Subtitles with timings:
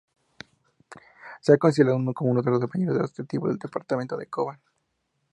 [1.41, 4.59] Se han consolidado como uno de los mayores atractivos del departamento de Cobán.